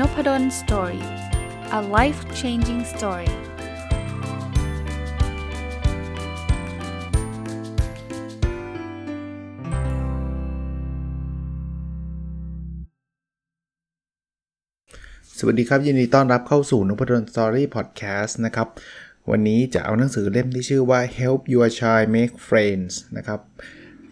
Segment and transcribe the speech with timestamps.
[0.00, 1.04] Nopadol Story
[1.78, 3.30] a life changing story
[15.38, 18.68] สวัสดีครับ ยินดีต้อนรับเข้าสู่นพดล Story Podcast นะครับ
[19.30, 23.40] วันนี้จะเอาหนังสือเล่มที่ชื่อว่า Help Your Child Make Friends นะครับ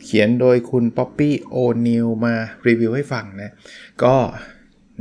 [0.03, 2.35] เขียนโดยคุณ Poppy Oนิลมา
[2.67, 3.51] รีวิวให้ฟังนะ
[4.05, 4.17] ก็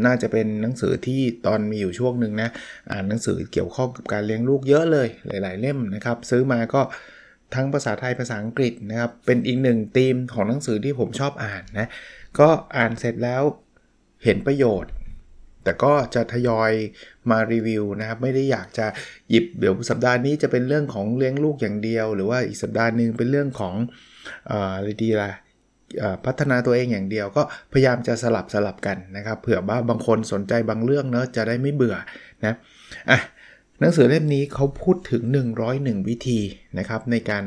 [0.05, 2.49] น่าจะเป็นหนังสือที่ตอนมีอยู่ช่วงหนึ่งนะ
[2.91, 6.81] อ่านหนังสือเกี่ยวข้องกับการเลี้ยงลูกเยอะเลยหลาย ๆ เล่มนะครับ ซื้อมาก็
[7.55, 11.87] ทั้งภาษาไทยภาษาอังกฤษนะครับ เป็นอีกหนึ่งธีมของหนังสือที่ผมชอบอ่านนะ
[12.39, 13.43] ก็อ่านเสร็จแล้ว
[14.23, 14.91] เห็นประโยชน์
[15.63, 16.71] แต่ก็จะทยอย
[17.29, 18.87] มารีวิวนะครับ ไม่ได้อยากจะ
[19.29, 23.75] หยิบเดี๋ยวสัปดาห์นี้จะเป็นเรื่องของเลี้ยงลูกอย่างเดียว หรือว่าอีกสัปดาห์หนึ่งเป็นเรื่องของ
[24.49, 25.31] อะไรดีล่ะ
[26.25, 31.95] พัฒนาตัวเองอย่างเดียว ก็พยายามจะสลับสลับกันนะครับเผื่อว่าบางคนสนใจบางเรื่องเนอะจะได้ไม่เบื่อ
[32.45, 32.54] นะ
[33.12, 33.20] อะ
[33.79, 35.23] หนังสือเล่มนี้เขาพูดถึง
[35.65, 36.40] 101 วิธี
[36.79, 37.45] นะครับในการ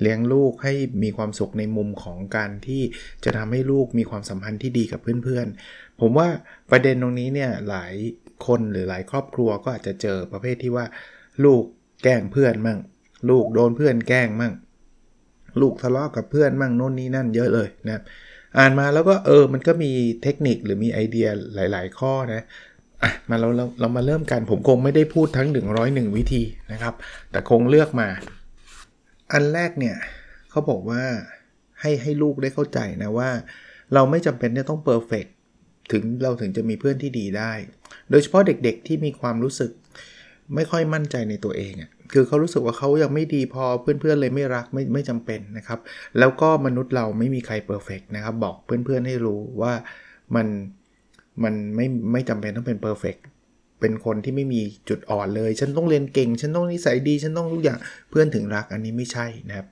[0.00, 2.82] เลี้ยงลูกให้มีความสุขในมุมของการที่
[3.24, 6.28] จะทำให้ลูกมีความสัมพันธ์ที่ดีกับเพื่อนๆ ผมว่า
[6.70, 7.94] ประเด็นตรงนี้เนี่ยหลาย
[8.46, 10.86] คนหรือหลายครอบครัวก็อาจจะเจอประเภทที่ว่า
[11.44, 11.62] ลูก
[12.02, 12.78] แกล้งเพื่อนมั่ง
[13.30, 14.52] ลูกโดนเพื่อนแกล้งมั่ง
[15.60, 18.02] ลูกทะเลาะกับเพื่อนมั่งโน่นนี่นั่นเยอะเลยนะ
[18.58, 19.90] อ่านมาแล้วก็เออมันก็มี
[20.22, 22.42] เทคนิคหรือมีไอเดียหลาย ๆ ข้อนะ
[23.02, 25.48] อะมาเราเราเรามาเริ่มกันผมคงไม่ได้พูดทั้ง
[25.82, 26.94] 101 วิธีนะครับ
[27.30, 28.08] แต่คงเลือกมา
[29.32, 29.96] อันแรกเนี่ย
[30.50, 31.02] เขาบอกว่า
[31.80, 33.30] ให้ให้ลูกได้เข้าใจนะว่า
[33.94, 35.26] เราไม่จำเป็นจะต้องเพอร์เฟก
[35.92, 37.52] ถึงเราถึงจะมีเพื่อนที่ดีได้
[38.10, 39.70] โดยเฉพาะเด็กๆที่มีความรู้สึก
[40.54, 45.78] ไม่ค่อยมั่นใจในตัวเองอะ คือเขารู้สึกว่าเขายังไม่ดีพอเพื่อนๆเลยไม่รักไม่ไม่จำเป็นนะครับ
[46.18, 49.72] แล้วก็มนุษย์เราไม่มีใคร perfect นะครับ บอกเพื่อนๆให้รู้ว่า
[50.34, 50.46] มัน
[51.42, 53.16] มันไม่ไม่จำเป็นต้องเป็น perfect
[53.80, 57.78] เป็นคนที่ไม่มีจุดอ่อนเลย ฉันต้องเรียนเก่ง ฉันต้องนิสัยดี ฉันต้องทุกอย่าง
[58.10, 59.66] เพื่อนถึงรักอันนี้ไม่ใช่นะครับ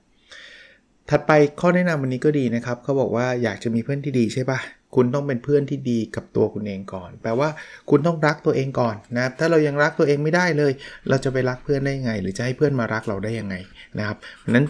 [1.09, 4.59] ถัดไปข้อแนะนำวันนี้ก็ดีนะครับเขาบอกว่าอยากจะมีเพื่อนที่ดีใช่ปะ
[4.95, 7.49] คุณต้องเป็นเพื่อนที่ดีกับตัวคุณเองก่อน แปลว่า
[7.89, 10.71] คุณต้องรักตัวเองก่อนนะครับ ถ้าเรายังรักตัวเองไม่ได้เลย
[11.09, 13.55] เราจะไปรักเพื่อนได้ยังไง หรือจะให้เพื่อนมารักเราได้ยังไง
[13.97, 14.17] นะครับ
[14.49, 14.65] นั้น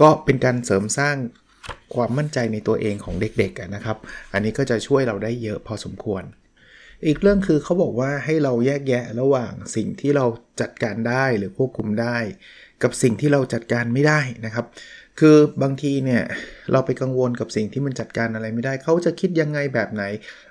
[0.00, 1.16] ก็เป็นการเสริมสร้าง
[1.94, 3.96] ความมั่นใจในตัวเองของเด็กๆนะครับ
[4.32, 6.22] อันนี้ก็จะช่วยเราได้เยอะพอสมควร
[7.06, 10.26] อีกเรื่องคือเขาบอกว่าให้เราแยกแยะระหว่างสิ่งที่เรา
[10.60, 12.16] จัดการได้หรือควบคุมได้
[12.82, 14.66] กับสิ่งที่เราจัดการไม่ได้นะครับ
[15.20, 16.22] คือบางทีเนี่ย
[16.72, 20.02] เราไปกังวลกับสิ่งที่มันจัดการอะไรไม่ได้ เขาจะคิดยังไงแบบไหน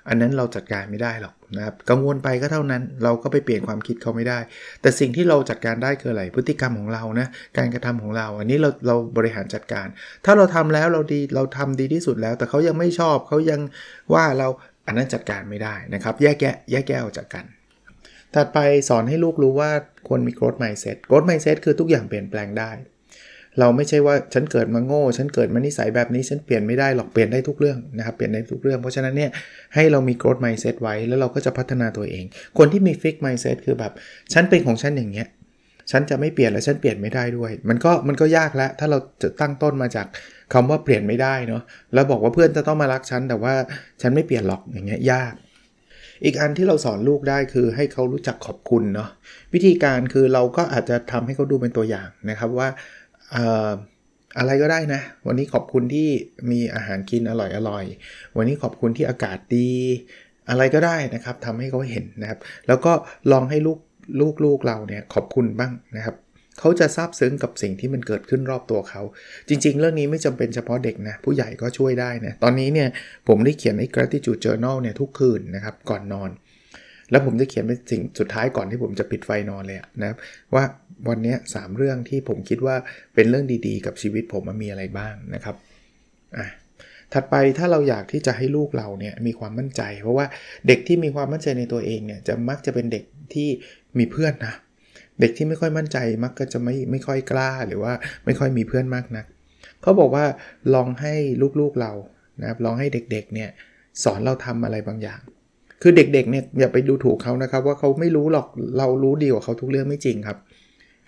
[0.08, 4.38] อันนั้นเราจัดการไม่ได้หรอกนะครับกังวลไปก็เท่านั้น เราก็ไปเปลี่ยนความคิดเขาไม่ได้
[4.80, 7.28] แต่สิ่งที่เราจัดการได้คืออะไรพฤติกรรมของเรานะ
[7.58, 9.86] การกระทำของเรา อันนี้เราเราบริหารจัดการ
[10.24, 13.60] ถ้าเราทำแล้วเราดีเราทำดีที่สุดแล้ว แต่เขายังไม่ชอบเขายัง
[14.14, 14.48] ว่าเรา
[14.86, 17.44] อันนั้นจัดการไม่ได้นะครับ แยกแยะแยกแยะออกจากกัน
[18.34, 19.70] ถัดไปสอนให้ลูกรู้ว่า
[20.08, 22.70] ควรมี growth mindset growth mindset คือทุกอย่างเปลี่ยนแปลงได้
[23.60, 29.30] เราไม่ใช่ว่าฉันเกิดมาโง่ ฉันเกิดมานิสัยแบบนี้ฉันเปลี่ยนไม่ได้หรอกเปลี่ยนได้ทุกเรื่องนะครับเปลี่ยนได้ทุกเรื่อง เพราะฉะนั้นเนี่ย
[29.74, 32.24] ให้เรามี growth mindset ไว้แล้วเราก็จะพัฒนาตัวเอง
[32.58, 33.92] คนที่มี fix mindset คือแบบ
[34.32, 35.28] ฉันเป็นของฉันอย่างเงี้ย
[35.90, 40.06] ฉันจะไม่เปลี่ยนและฉันเปลี่ยนไม่ได้ด้วย มันก็มันก็ยากแล้วถ้าเราจะตั้งต้นมาจาก
[40.52, 41.62] คำว่าเปลี่ยนไม่ได้เนาะ
[41.94, 43.54] แล้วบอกว่าเพื่อนจะต้องมารักฉันแต่ว่า
[44.02, 45.34] ฉันไม่เปลี่ยนหรอกอย่างเงี้ยยาก
[46.24, 49.08] อีกอันที่เราสอนลูกได้คือให้เขารู้จักขอบคุณเนาะ
[49.54, 52.68] วิธีการคือเราก็อาจจะทำให้เขาดูเป็นตัวอย่างนะครับว่า
[54.38, 56.08] อะไรก็ได้นะ วันนี้ขอบคุณที่
[56.50, 57.84] มีอาหารกินอร่อยอร่อย
[58.36, 59.70] วันนี้ขอบคุณที่อากาศดี
[60.50, 62.92] อะไรก็ได้นะครับทำให้เขาเห็นนะครับ แล้วก็
[63.32, 63.78] ลองให้ลูก
[64.20, 66.16] ลูกลูกเราเนี่ยขอบคุณบ้างนะครับ
[66.60, 69.02] เขาจะซาบซึ้งกับสิ่งที่มันเกิดขึ้นรอบตัวเขา
[69.48, 72.88] จริง ๆ เรื่องนี้ไม่จำเป็นเฉพาะเด็กนะ ผู้ใหญ่ก็ช่วยได้นะ ตอนนี้เนี่ย
[73.28, 76.30] ผมได้เขียนไอ้ gratitude journal เนี่ยทุกคืนนะครับ ก่อนนอน
[77.10, 80.16] แล้วผมจะเขียนเป็นสิ่งสุดท้ายก่อนที่ผมจะปิดไฟนอนเลยนะครับ
[80.54, 80.64] ว่า
[81.08, 82.76] วันนี้3เรื่องที่ผมคิดว่า
[83.14, 85.56] เป็นเรื่องดีๆ กับชีวิตผมมันมีอะไรบ้างนะครับ
[86.38, 86.46] อะ
[87.12, 90.26] ถัดไปถ้าเราอยากที่จะให้ลูกเราเนี่ยมีความมั่นใจ เพราะว่า
[90.66, 93.04] เด็กที่มีความมั่นใจในตัวเองเนี่ยจะมักจะเป็นเด็ก
[93.34, 93.48] ที่
[93.98, 94.54] มีเพื่อนนะ
[95.20, 97.92] เด็กที่ไม่ค่อยมั่นใจมักก็จะไม่ไม่ค่อยกล้าหรือว่า
[98.24, 99.26] ไม่ค่อยมีเพื่อนมากนะัก
[99.82, 100.24] เขาบอกว่า
[100.74, 101.14] ลองให้
[101.60, 101.92] ลูกๆเรา
[102.40, 103.50] นะครับลองให้เด็กๆเนี่ย
[104.04, 105.20] สอนเราทำอะไรบางอย่าง
[105.82, 108.46] คือเด็กๆเนี่ยอย่าไปดูถูกเขานะครับว่าเขาไม่รู้หรอก
[108.78, 110.38] เรารู้ดีกว่าเขาทุกเรื่องไม่จริงครับ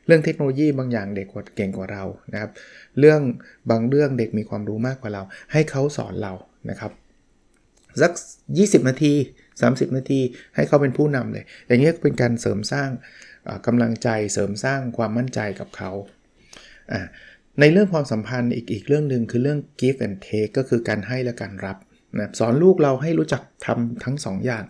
[0.09, 2.51] เรื่องเทคโนโลยีบางอย่างเด็กกว่าเก่งกว่าเรานะครับ
[2.99, 3.21] เรื่อง
[3.71, 5.23] บางเรื่องเด็กมีความรู้มากกว่าเรา
[5.53, 6.33] ให้เขาสอนเรา
[6.71, 6.93] นะครับ
[8.03, 8.13] สัก
[8.51, 9.15] 20 นาที
[9.55, 10.21] 30 นาที
[10.55, 12.89] ให้เขาเป็นผู้นำเลย อย่างนี้เป็นการเสริมสร้าง
[13.67, 15.91] กำลังใจเสริมสร้างความมั่นใจกับเขา
[17.61, 21.77] ในเรื่องความสัมพันธ์อีกอีกเรื่องหนึ่งคือเรื่อง give and take ก็คือการให้และการรับ
[22.17, 24.65] นะสอนลูกเราให้รู้จักทำทั้ง2ออย่าง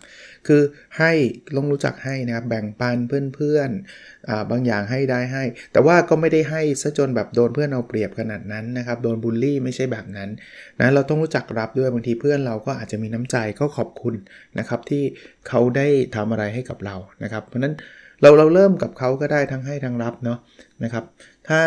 [0.46, 0.62] คือ
[0.98, 1.12] ให้
[1.56, 2.96] ต้องรู้จักให้นะครับแบ่งปัน
[3.34, 10.28] เพื่อนๆอบางอย่างให้ได้ให้ แต่ว่าก็ไม่ได้ให้ซะจนแบบโดนเพื่อนเอาเปรียบขนาดนั้นนะครับโดนบูลลี่ไม่ใช่แบบนั้น
[10.80, 14.14] นะเราต้องรู้จักรับด้วยบางทีเพื่อนเราก็อาจจะมีน้ำใจก็ขอบคุณ
[14.58, 15.02] นะครับที่
[15.48, 15.86] เขาได้
[16.16, 17.74] ทำอะไรให้กับเรานะครับ เพราะนั้น
[18.22, 20.38] เราเราเริ่มกับเขาก็ได้ทั้งให้ทั้งรับเนาะ
[20.84, 21.04] นะครับ
[21.48, 21.60] ถ้า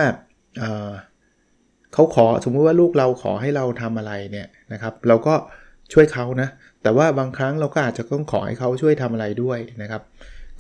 [1.94, 5.36] เขาขอสมมุติว่าลูกเราขอให้เราทำอะไรเนี่ยนะครับ เราก็
[5.94, 6.50] ช่วยเขานะ
[6.84, 10.02] แต่ว่าบางครั้งเราก็อาจจะต้องขอให้เขาช่วยทำอะไรด้วยนะครับ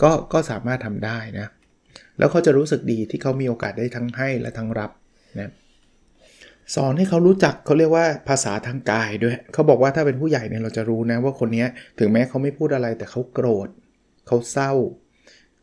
[0.01, 1.47] ก็ก็สามารถทำได้นะ
[2.17, 4.91] แล้วเขาจะรู้สึกดีที่เขามีโอกาสได้ทั้งให้และทั้งรับ
[5.39, 5.51] นะ
[6.75, 11.65] สอนให้เขารู้จักเขาเรียกว่าภาษาทางกายด้วย เขาบอกว่าถ้าเป็นผู้ใหญ่เนี่ยเราจะรู้นะว่าคนนี้
[11.99, 13.69] ถึงแม้เขาไม่พูดอะไรแต่เขาโกรธ
[14.27, 14.71] เขาเศร้า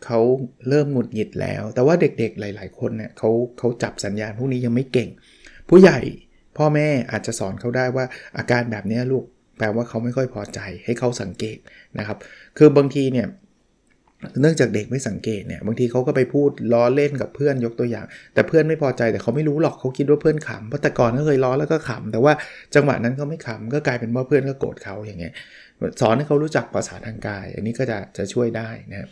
[0.04, 0.20] เขา
[0.68, 5.08] เริ่มหงุดหงิดแล้ว แต่ว่าเด็กๆหลาย ๆ คนเนี่ยเขาเขาจับสัญญาณพวกนี้ยังไม่เก่ง
[5.68, 5.98] ผู้ใหญ่
[6.56, 8.04] พ่อแม่อาจจะสอนเขาได้ว่า
[8.38, 9.24] อาการแบบนี้ลูก
[9.58, 11.58] แปลว่าเขาไม่ค่อยพอใจให้เขาสังเกต
[11.98, 12.18] นะครับ
[12.58, 13.26] คือบางทีเนี่ย
[14.40, 22.32] เนื่องจากเด็กไม่สังเกตเนี่ยบางทีเขาก็ไปพูดล้อเล่นกับเพื่อนยกตัวอย่าง แต่เพื่อนไม่พอใจแต่เขาไม่รู้หรอกเขาคิดว่าเพื่อนขำเพราะแต่ก่อนก็เคยล้อแล้วก็ขำแต่ว่า
[22.74, 25.32] จังหวะนั้นเขาไม่ขำก็กลายเป็นว่าเพื่อนก็โกรธเขาอย่างเงี้ย
[26.00, 29.08] สอนให้เขารู้จักภาษาทางกาย อันนี้ก็จะจะช่วยได้นะครับ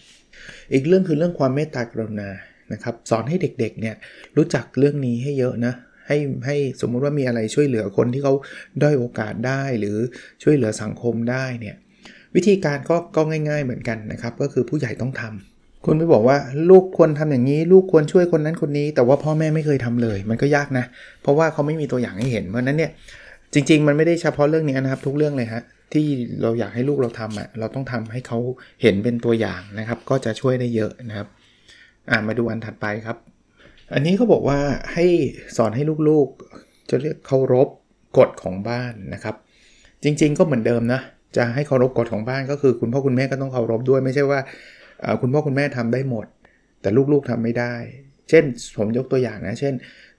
[0.73, 2.31] อีกเรื่องคือเรื่องความเมตตากรุณา
[2.73, 3.95] นะครับสอนให้เด็กๆเนี่ย
[4.37, 5.75] รู้จักเรื่องนี้ให้เยอะนะ
[6.09, 6.17] ให้
[6.47, 8.35] ให้สมมุติว่ามีอะไรช่วยเหลือคนที่เขา
[8.83, 9.97] ด้อยโอกาสได้หรือ
[10.43, 11.77] ช่วยเหลือสังคมได้เนี่ย
[12.35, 16.37] วิธีการก็ก็ง่าย ๆ เหมือนกันนะครับ ก็คือผู้ใหญ่ต้องทำคุณไม่บอกว่า
[16.71, 20.85] ลูกควรทำอย่างนี้ ลูกควรช่วยคนนั้นคนนี้ แต่ว่าพ่อแม่ไม่เคยทำเลย มันก็ยากนะ
[21.23, 22.91] เพราะว่าเขาไม่มีตัวอย่างให้เห็นเพราะนั้นเนี่ย
[23.55, 25.63] จริง ๆ มันไม่ได้เฉพาะเรื่องนี้นะครับ ทุกเรื่องเลยฮะ
[25.93, 26.07] ที่
[26.43, 28.39] เราอยากให้ลูกเราทำอะเราต้องทำให้เขา
[28.83, 31.29] เห็นเป็นตัวอย่างนะครับ ก็จะช่วยได้เยอะนะครับ
[32.11, 33.17] อ่ามาดูอันถัดไปครับ
[33.95, 34.59] อันนี้เขาบอกว่า
[34.93, 35.07] ให้
[35.57, 37.69] สอนให้ลูกๆ จะเรียกเคารพ
[38.19, 39.35] กฎของบ้านนะครับ
[40.03, 41.01] จริงๆก็เหมือนเดิมนะ
[41.37, 44.41] จะให้เคารพกฎของบ้านก็คือคุณพ่อคุณแม่ก็ต้องเคารพด้วยไม่ใช่ว่า
[45.23, 46.27] คุณพ่อคุณแม่ทำได้หมด
[46.81, 47.75] แต่ลูกๆทำไม่ได้
[48.29, 48.45] เช่น
[48.79, 49.75] ผมยกตัวอย่างนะ เช่น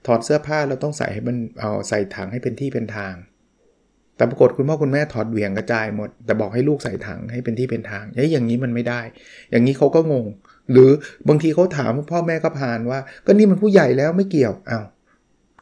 [0.06, 3.14] ถอดเสื้อผ้าเราต้องใส่ให้มันเอาใส่ถังให้เป็นที่เป็นทาง
[4.16, 9.00] แต่ปรากฏคุณพ่อคุณแม่ถอดเหวี่ยงกระจายหมด แต่บอกให้ลูกใส่ถังให้เป็นที่เป็นทางอย่างนี้มันไม่ได้
[9.50, 10.26] อย่างนี้เขาก็งง
[10.72, 10.90] หรือ
[11.28, 14.84] บางทีเขาถามพ่อแม่ก็ผ่านว่า ก็นี่มันผู้ใหญ่แล้วไม่เกี่ยวอา้าว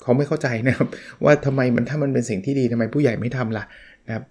[0.03, 0.89] เขาไม่เข้าใจนะครับ
[1.25, 3.65] ว่าทำไมมันถ้ามันเป็นสิ่งที่ดีทำไมผู้ใหญ่ไม่ทำล่ะ
[4.07, 4.25] นะครับ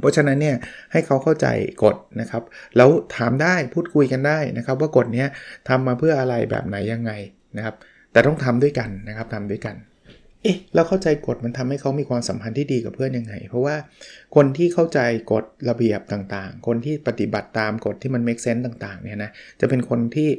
[0.00, 0.56] เพราะฉะนั้นเนี่ย
[0.92, 1.46] ให้เขาเข้าใจ
[1.84, 2.42] กฎนะครับ
[2.76, 5.24] แล้วถามได้พูดคุยกันได้นะครับ ว่ากฎนี้
[5.68, 7.12] ทำมาเพื่ออะไรแบบไหนยังไง
[7.56, 7.74] นะครับ
[8.12, 9.74] แต่ต้องทำด้วยกันนะครับทำด้วยกัน
[10.42, 13.76] เอ๊ะเราเข้าใจกฎมันทำให้เขามีความสัมพันธ์ที่ดีกับเพื่อนยังไง เพราะว่า
[14.34, 14.98] คนที่เข้าใจ
[15.32, 19.30] กฎระเบียบต่างๆ คนที่ปฏิบัติตามกฎที่มัน make sense ต่างๆเนี่ยนะ
[19.60, 20.30] จะเป็นคนที่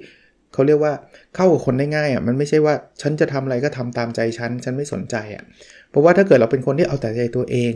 [0.53, 0.93] เขาเรียกว่า
[1.35, 5.43] เข้ากับคนได้ง่ายอะมันไม่ใช่ว่าฉันจะทำอะไรก็ทำตามใจฉันฉันไม่สนใจอะ
[5.89, 7.71] เพราะว่าถ้าเกิดเราเป็นคนที่เอาแต่ใจตัวเอง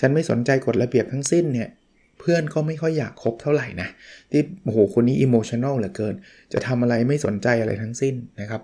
[0.00, 1.68] ฉันไม่สนใจกฎระเบียบทั้งสิ้นเนี่ย
[2.20, 3.88] เพื่อนก็ไม่ค่อยอยากคบเท่าไหร่นะ
[4.30, 6.14] ที่โอ้โหคนนี้อิโมชันแนลเหลือเกิน
[6.52, 8.62] จะทำอะไรไม่สนใจอะไรทั้งสิ้นนะครับ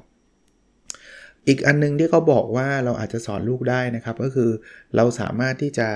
[1.49, 4.51] อีกอันนึงที่เขาบอกว่าเราอาจจะสอนลูกได้นะครับ ก็คือ
[4.97, 5.89] เราสามารถที่จะ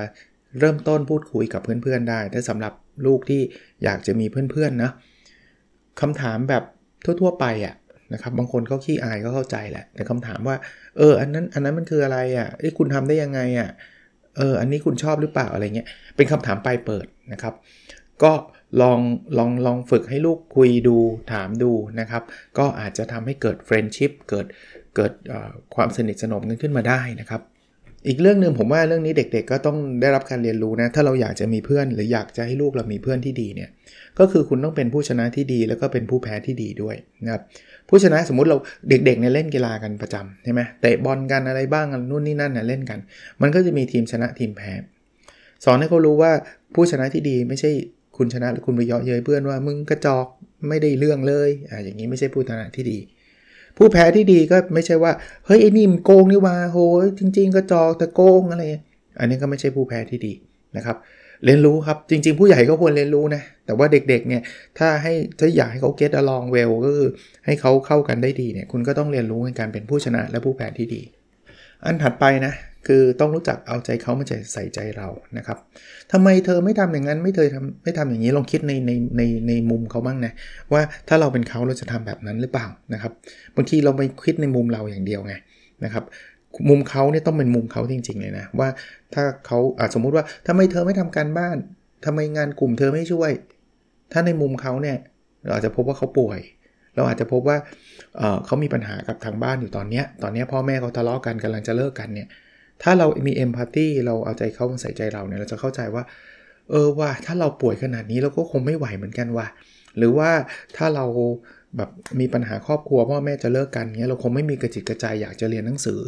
[0.58, 2.72] เริ่มต้นพูดคุยกับเพื่อนๆได้ถ้าสำหรับ
[3.06, 3.42] ลูกที่
[3.84, 4.90] อยากจะมีเพื่อนๆนะ
[6.00, 6.62] คำถามแบบ
[7.04, 7.74] ทั่วๆไปอะ่ะ
[8.12, 10.56] นะครับบางคนเขาขี้อายก็เข้าใจแหละแต่คำถามว่า
[10.98, 13.68] เอออันนั้นอันนั้นมันคืออะไรอะ่ะไอ้คุณทำได้ยังไงอะ่ะ
[14.36, 17.54] เอออันนี้คุณชอบหรือเปล่าอะไรเงี้ยเป็นคำถามปลายเปิดนะครับ
[18.22, 18.32] ก็
[18.80, 18.98] ลอง
[19.38, 20.96] ลองลองฝึกให้ลูกคุยดู
[21.32, 22.22] ถามดูนะครับ
[22.58, 24.46] ก็อาจจะทำให้เกิดเฟรนชิพเกิด
[24.96, 25.12] เกิด
[25.74, 27.42] ความสนิทสนมกันขึ้นมาได้นะครับ
[28.08, 33.70] อีกเรื่องหนึ่งผมว่าเรื่องนี้เด็กๆ ก็ต้องได้รับการเรียนรู้นะ ถ้าเราอยากจะมีเพื่อน หรืออยากจะให้ลูกเรามีเพื่อนที่ดีเนี่ย
[34.18, 37.42] ก็คือคุณต้องเป็นผู้ชนะที่ดี แล้วก็เป็นผู้แพ้ที่ดีด้วยนะครับ
[37.88, 38.56] ผู้ชนะสมมุติเรา
[38.88, 42.98] เด็กๆเนี่ยเล่นกีฬากันประจำใช่ไหมเตะบอลกันอะไรบ้างนู่นนี่นั่นเนะเล่นกัน
[43.42, 44.72] มันก็จะมีทีมชนะทีมแพ้
[45.64, 46.32] สอนให้เขารู้ว่า
[46.74, 47.70] ผู้ชนะที่ดีไม่ใช่
[48.16, 50.26] คุณชนะหรือคุณไปเยาะเย้ยเพื่อนว่ามึงกระจอก
[50.68, 52.98] ไม่ได้เรื่องเลยอ่าอย่างนี้ไม่ใช่ผู้ชนะที่ดี
[53.76, 55.12] ผู้แพ้ที่ดีก็ไม่ใช่ว่า
[55.46, 56.78] เฮ้ยไอ้นี่มันโกงนี่ว่าโห
[57.18, 58.64] จริง ๆก็จอกแต่โกงอะไร
[59.18, 60.32] อันนี้ก็ไม่ใช่ผู้แพ้ที่ดี
[60.76, 60.96] นะครับ
[61.44, 64.42] เรียนรู้ครับจริง ๆ ผู้ใหญ่ก็ควรเรียนรู้นะแต่ว่าเด็กๆเนี่ย
[64.78, 67.10] ถ้าให้ถ้าอยากให้เขา get along well ก็คือ
[67.46, 71.02] ให้เขาเข้ากันได้ดีเนี่ยคุณก็ต้องเรียนรู้ในการเป็นผู้ชนะและผู้แพ้ที่ดี
[71.84, 72.52] อันถัดไปนะ
[72.86, 75.58] คือต้องรู้จักเอาใจเขามาใจใส่ใจเรานะครับ
[76.12, 80.32] ทำไมเธอไม่ทำอย่างนั้นไม่เธอทำไม่ทำอย่างนี้ลองคิดในในในในมุมเขาบ้างนะ
[80.72, 83.12] ว่าถ้าเราเป็นเขาเราจะทำแบบนั้นหรือเปล่านะครับ
[83.56, 85.34] บางทีเราไปคิดในมุมเราอย่างเดียวไง
[85.84, 86.04] นะครับ
[86.68, 88.68] มุมเขาเนี่ยต้องเป็นมุมเขาจริงๆเลยนะว่า
[89.14, 91.56] ถ้าเขาอาสมมุติว่าทำไมเธอไม่ทำการบ้าน
[92.04, 93.30] ทำไมงานกลุ่มเธอไม่ช่วย
[94.12, 94.96] ถ้าในมุมเขาเนี่ย
[95.44, 96.40] เราอาจจะพบว่าเขาป่วย
[96.96, 97.56] เราอาจจะพบว่า
[98.46, 102.28] เขามีปัญหากับทางบ้านอยู่ตอนเนี้ยตอนนี้พ่อแม่เขาทะเลาะกันกำลังจะเลิกกันเนี่ย
[102.82, 106.04] ถ้าเรามีเอมพัตตีเราเอาใจเขามาใส่ใจเราเนี่ยเราจะเข้าใจว่า
[106.70, 109.46] เออว่าถ้าเราป่วยขนาดนี้เราก็คงไม่ไหวเหมือนกันว่ะ
[109.98, 110.30] หรือว่า
[110.76, 111.06] ถ้าเรา
[111.76, 111.90] แบบ
[112.20, 116.00] มีปัญหาครอบครัวพ่อแม่จะเลิกกันเงี้ยเราคงไม่มีกระจิตกระใจอยากจะเรียนหนังสือ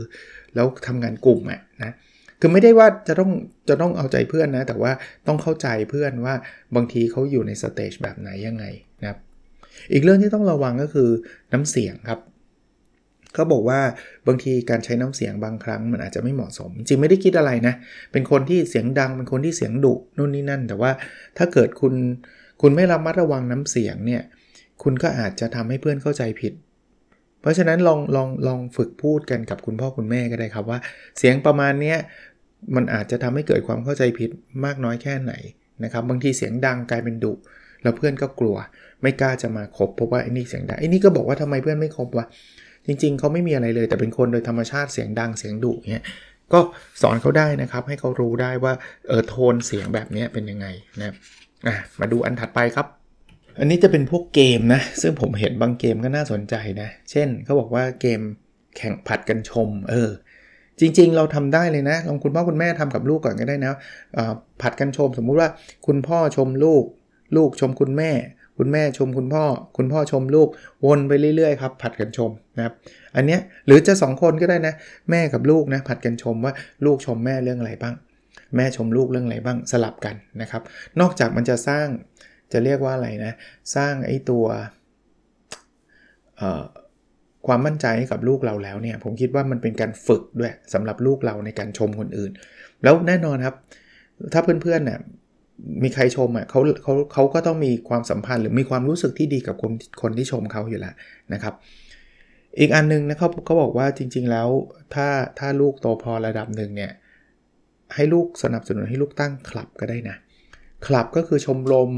[0.54, 1.94] แล้วทำงานกลุ่มอะนะ
[2.40, 3.30] คือไม่ได้ว่าจะต้อง
[3.68, 4.92] จะต้องเอาใจเพื่อนนะ แต่ว่า
[5.26, 6.34] ต้องเข้าใจเพื่อนว่า
[6.76, 8.64] บางทีเขาอยู่ในสเตจแบบไหนยังไง
[9.00, 9.18] นะครับ
[9.92, 11.08] อีกเรื่องที่ต้องระวังก็คือ
[11.52, 12.20] น้ำเสียงครับ
[13.36, 13.80] เขาบอกว่า
[14.26, 17.74] บางทีการใช้น้ำเสียงบางครั้งมันอาจจะไม่เหมาะสม จริงไม่ได้คิดอะไรนะ
[18.12, 20.90] เป็นคนที่เสียงดัง เป็นคนที่เสียงดุนู่นนี่นั่น แต่ว่า
[21.38, 21.94] ถ้าเกิดคุณ
[22.62, 24.22] คุณไม่ระมัดระวังน้ำเสียงเนี่ย
[24.82, 26.52] คุณก็อาจจะทำให้เพื่อนเข้าใจผิด
[27.40, 30.78] เพราะฉะนั้นลองลองลองฝึกพูดกันกับคุณพ่อคุณแม่ก็ได้ครับว่า
[31.18, 31.94] เสียงประมาณนี้
[32.74, 34.30] มันอาจจะทำให้เกิดความเข้าใจผิด
[34.64, 35.32] มากน้อยแค่ไหน
[35.84, 37.32] นะครับบางทีเสียงดังกลายเป็นดุ
[37.82, 38.56] แล้วเพื่อนก็กลัว
[39.02, 42.26] ไม่กล้าจะมาคบเพราะว่าไอ้นี่เสียงดังไอ้นี่ก็บอกว่าทำไมเพื่อนไม่คบวะ
[42.86, 46.04] จริง ๆเขาไม่มีอะไรเลยแต่เป็นคนโดยธรรมชาติเสียงดังเสียงดุเงี้ย
[46.52, 46.60] ก็
[47.02, 48.72] สอนเขาได้นะครับ ให้เขารู้ได้ว่า
[49.08, 50.66] เออโทนเสียงแบบนี้เป็นยังไง
[51.00, 51.12] นะ
[51.66, 52.86] อะมาดูอันถัดไปครับ
[53.58, 58.20] อันนี้จะเป็นพวกเกมนะ ซึ่งผมเห็นบางเกมก็น่าสนใจนะ เช่นเขาบอกว่าเกม
[58.76, 60.10] แข่งผัดกันชม เออ
[60.80, 63.72] จริง ๆ เราทำได้เลยนะ ลองคุณพ่อคุณแม่ทำกับลูกก่อนก็ได้นะ
[64.62, 65.48] ผัดกันชม สมมุติว่า
[65.86, 66.84] คุณพ่อชมลูก
[67.36, 68.10] ลูกชมคุณแม่
[68.58, 69.44] คุณแม่ชมคุณพ่อ
[69.76, 70.48] คุณพ่อชมลูก
[70.86, 72.74] วนไปเรื่อยๆครับ ผัดกันชมนะครับ
[73.16, 74.74] อันเนี้ยหรือจะ 2 คนก็ได้นะ
[75.10, 76.52] แม่กับลูกนะ ผัดกันชมว่า
[76.84, 77.94] ลูกชมแม่เรื่องอะไรบ้าง
[78.56, 80.62] แม่ชมลูกเรื่องอะไรบ้าง สลับกันนะครับ
[81.00, 81.86] นอกจากมันจะสร้าง
[82.52, 83.32] จะเรียกว่าอะไรนะ
[83.76, 84.44] สร้างไอ้ตัว
[87.46, 92.30] ความมั่นใจให้กับลูกเราแล้วเนี่ย ผมคิดว่ามันเป็นการฝึกด้วยสำหรับลูกเราในการชมคนอื่น
[92.82, 93.56] แล้วแน่นอนครับ
[94.32, 94.98] ถ้าเพื่อนๆเนี่ย
[95.82, 99.72] มีใครชมอะเขาเขาเขาก็ต้องมีความสัมพันธ์หรือมีความรู้สึกที่ดีกับคน
[100.02, 100.94] คนที่ชมเขาอยู่แล้ว
[101.32, 101.54] นะครับ
[102.58, 104.48] อีกอันนึงนะเขาเขาบอกว่าจริง ๆ แล้ว
[104.94, 105.08] ถ้า
[105.38, 106.92] ถ้าลูกโตพอระดับหนึ่งเนี่ย
[107.94, 110.16] ให้ลูกสนับสนุนให้ลูกตั้งคลับก็ได้นะ
[110.86, 111.90] คลับก็คือชมรม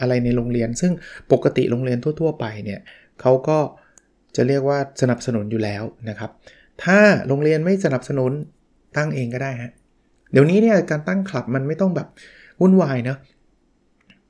[0.00, 0.92] อะไรในโรงเรียน ซึ่ง
[1.32, 2.80] ปกติโรงเรียนทั่ว ๆ ไปเนี่ย
[3.20, 3.58] เขาก็
[4.36, 6.30] จะเรียกว่าสนับสนุนอยู่แล้วนะครับ
[6.84, 8.32] ถ้าโรงเรียนไม่สนับสนุน
[8.96, 9.72] ตั้งเองก็ได้ฮะ
[10.32, 12.08] เดี๋ยวนี้เนี่ยการตั้งคลับมันไม่ต้องแบบ
[12.62, 13.16] วุ่นวายนะ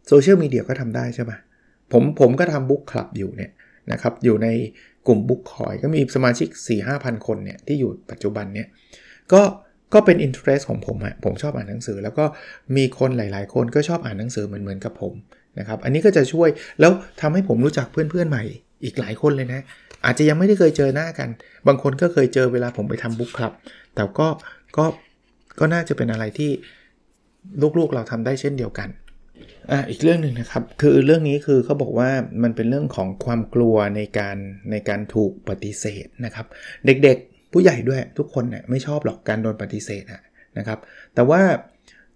[0.09, 1.33] โซเชียลมีเดียก็ทำได้ใช่ไหม
[1.93, 3.51] ผมผมก็ทำบุ๊กคลับอยู่เนี่ย
[3.93, 4.49] นะครับอยู่ใน
[5.07, 8.69] กลุ่มบุ๊กคอยก็มีสมาชิก 4 5 0 0 0 คนเนี่ยที่อยู่ปัจจุบันเนี่ย
[9.33, 9.43] ก็
[9.95, 12.25] ก็เป็นอินเทรสของผมอะผมชอบอ่านหนังสือ แล้วก็
[12.77, 15.13] มีคนหลาย ๆ คนก็ชอบอ่านหนังสือเหมือนเหมือนกับผม
[15.59, 16.49] นะครับอันนี้ก็จะช่วย
[16.81, 18.45] แล้วทำให้ผมรู้จักเพื่อนๆใหม่
[18.85, 19.61] อีกหลายคนเลยนะ
[20.05, 21.29] อาจจะยังไม่ได้เคยเจอหน้ากัน
[21.67, 23.53] บางคนก็เคยเจอเวลาผมไปทำบุ๊กคลับ
[23.95, 24.29] แต่ก็
[24.77, 24.85] ก็
[25.59, 26.51] ก็น่าจะเป็นอะไรที่
[27.79, 28.89] ลูกๆเราทำได้เช่นเดียวกัน
[29.71, 32.11] อ่าอีกเรื่องหนึ่งนะครับคือเรื่องนี้คือเขาบอกว่า
[32.43, 34.37] มันเป็นเรื่องของความกลัวในการ
[34.71, 36.47] ในการถูกปฏิเสธนะครับ
[36.87, 40.05] เด็กๆผู้ใหญ่ด้วยทุกคนเนี่ยไม่ชอบหรอกการโดนปฏิเสธ
[40.59, 40.79] นะครับ
[41.15, 41.43] แต่ว่า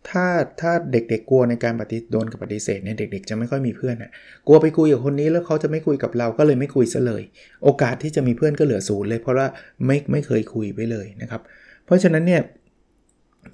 [0.08, 0.26] ถ้า
[0.60, 4.10] ถ้าเด็กๆกลัวในการปฏิโดนกับปฏิเสธเนี่ยเด็ก ๆ จะไม่ค่อยมีเพื่อนอะ
[4.46, 7.22] กลัวไปคุยกับคนนี้แล้วเขาจะไม่คุยกับเราก็เลยไม่คุยซะเลย
[7.64, 9.48] โอกาสที่จะมีเพื่อนก็เหลือศูนย์เลย เพราะว่า
[9.86, 11.42] ไม่ไม่เคยคุยไปเลยนะครับ
[11.84, 12.42] เพราะฉะนั้นเนี่ย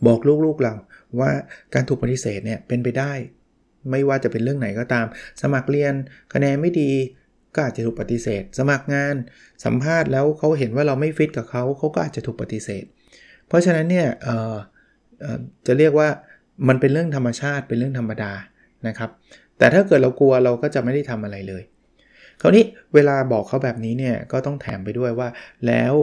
[0.06, 0.74] บอกลูกๆเรา
[1.20, 1.30] ว่า
[1.74, 3.12] การถูกปฏิเสธเนี่ยเป็นไปได้
[3.90, 5.06] ไม่ว่าจะเป็นเรื่องไหนก็ตาม
[5.42, 5.94] สมัครเรียน
[6.34, 6.90] คะแนนไม่ดี
[7.54, 9.14] ก็อาจจะถูกปฏิเสธ สมัครงาน
[9.64, 12.84] สัมภาษณ์แล้วเขาเห็นว่าเราไม่ฟิตกับเขาเขาก็อาจจะถูกปฏิเสธ
[13.48, 14.08] เพราะฉะนั้นเนี่ย
[15.66, 16.08] จะเรียกว่า
[16.68, 18.32] มันเป็นเรื่องธรรมชาติเป็นเรื่องธรรมดา
[18.88, 19.10] นะครับ
[19.58, 21.62] แต่ถ้าเกิดเรากลัวเราก็จะไม่ได้ทำอะไรเลย
[22.40, 22.64] คราวนี้
[22.94, 25.28] เวลาบอกเขาแบบนี้เนี่ยก็ต้องแถมไปด้วยว่า
[25.66, 25.94] แล้ว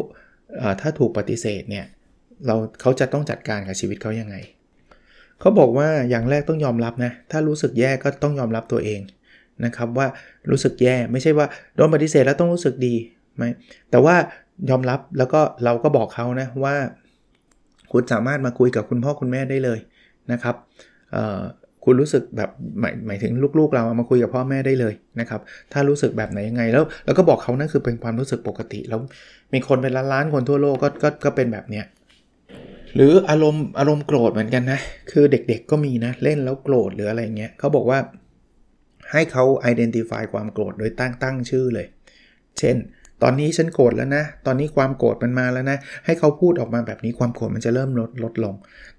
[0.81, 1.85] ถ้าถูกปฏิเสธเนี่ย
[2.45, 4.35] เราเขาจะต้องจัดการกับชีวิตเขายังไง
[5.39, 9.01] เขาบอกว่าอย่างแรกต้องยอมรับนะ ถ้ารู้สึกแย่ก็ต้องยอมรับตัวเอง
[9.65, 10.07] นะครับว่า
[10.49, 12.95] รู้สึกแย่ไม่ใช่ว่าโดนปฏิเสธแล้วต้องรู้สึกดี
[13.37, 13.43] ไหม
[13.91, 14.15] แต่ว่า
[14.69, 16.75] ยอมรับแล้วก็เราก็บอกเขานะว่า
[17.91, 19.79] คุณสามารถมาคุยกับคุณพ่อคุณแม่ได้เลย
[20.31, 20.55] นะครับ
[21.85, 25.41] คุณรู้สึกแบบหมายหมายถึงลูกๆ เรามาคุยกับพ่อแม่ได้เลยนะครับ
[25.73, 28.99] ถ้ารู้สึกแบบไหนยังไงแล้ว แล้วก็บอกเขานั่นคือเป็นความรู้สึกปกติ แล้ว
[29.53, 31.85] มีคนเป็นล้านๆคนทั่วโลกก็ก็ก็เป็นแบบเนี้ย
[32.95, 34.79] หรืออารมณ์อารมณ์โกรธเหมือนกันนะ
[35.11, 37.99] คือเด็กๆก็มีนะ เล่นแล้วโกรธหรืออะไรเงี้ยเขาบอกว่า
[39.11, 41.87] ให้เขา identify ความโกรธโดยตั้งตั้งชื่อเลย
[42.59, 42.75] เช่น
[43.23, 48.55] ตอนนี้ฉันโกรธแล้วนะ ตอนนี้ความโกรธมันมาแล้วนะ ให้เขาพูดออกมาแบบนี้ความโกรธมันจะเริ่มลดลดลง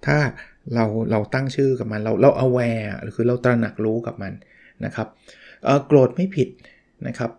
[0.07, 0.17] ถ้า
[0.75, 4.33] เราเราตั้งชื่อกับมันเราเรา aware หรือคือเราตระหนักรู้กับมัน
[4.85, 5.09] นะครับ
[5.87, 6.49] โกรธไม่ผิด
[7.07, 7.31] นะครับ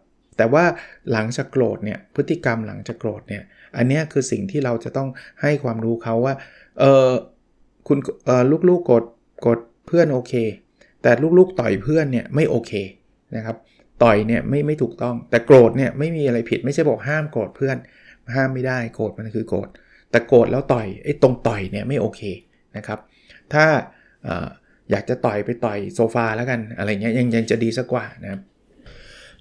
[0.42, 0.66] แต่ว่า
[1.12, 3.44] หลังจากโกรธเนี่ยพฤติกรรมหลังจากโกรธเนี่ย
[3.78, 5.10] อันนี้คือสิ่งที่เราจะต้อง
[5.42, 6.36] ให้ความรู้เขาว่า
[6.80, 7.10] เออ
[7.88, 9.04] คุณเออลูกๆกด
[9.46, 10.34] กดเพื่อนโอเค
[11.04, 12.72] แต่ลูกๆต่อยเพื่อนเนี่ยไม่โอเค
[13.36, 13.56] นะครับ
[14.04, 17.78] ต่อยเนี่ยไม่ไม่ถูกต้อง แต่โกรธเนี่ยไม่มีอะไรผิดไม่ใช่บอกห้ามโกรธเพื่อน
[18.36, 19.70] ห้ามไม่ได้โกรธมันคือโกรธ
[20.12, 22.22] แต่โกรธแล้วต่อยไอ้ตรงต่อยเนี่ยไม่โอเค
[22.78, 23.00] นะครับ
[23.54, 23.66] ถ้า
[24.92, 28.42] อยากจะต่อยไปต่อยโซฟาแล้วกันอะไรเงี้ยยังยังจะดีสักกว่านะครับ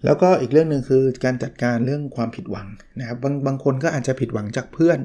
[0.05, 2.67] แล้วก็อีกเรื่องหนึ่งคือการจัดการเรื่องความผิดหวัง
[3.01, 4.99] นะครับบางบางคนก็อาจจะผิดหวังจากเพื่อน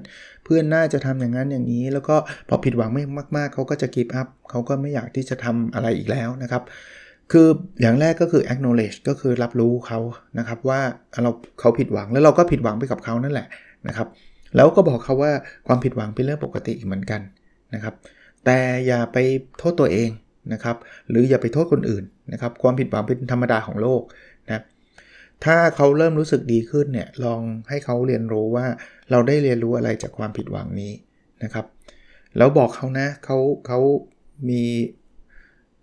[0.45, 2.15] เพื่อนน่าจะทำอย่างนั้นอย่างนี้ แล้วก็
[2.49, 3.03] พอผิดหวังไม่
[3.37, 6.63] มาก ๆเขาก็จะกีบอัพเขาก็ไม่อยากที่จะทำอะไรอีกแล้วนะครับ
[7.31, 7.47] คือ
[7.81, 9.99] อย่างแรกก็คือ acknowledge ก็คือรับรู้เขา
[10.39, 10.81] นะครับว่า
[11.23, 13.47] เราเขาผิดหวังแล้วเราก็ผิดหวังไปกับเขานั่นแหละ
[13.87, 14.07] นะครับ
[14.55, 15.31] แล้วก็บอกเขาว่า
[15.67, 17.21] ความผิดหวังเป็นเรื่องปกติเหมือนกัน
[17.73, 17.93] นะครับ
[18.45, 19.17] แต่อย่าไป
[19.59, 20.09] โทษตัวเอง
[20.53, 20.75] นะครับ
[21.09, 24.01] หรืออย่าไปโทษคนอื่นนะครับ ความผิดหวังเป็นธรรมดาของโลก
[25.45, 28.65] ถ้าเขาเริ่มรู้สึกดีขึ้นเนี่ยลองให้เขาเรียนรู้ว่า
[29.11, 30.91] เราได้เรียนรู้อะไรจากความผิดหวังนี้
[31.43, 31.65] นะครับ
[32.37, 33.37] แล้วบอกเขานะเขา
[33.67, 33.79] เขา
[34.49, 34.63] มี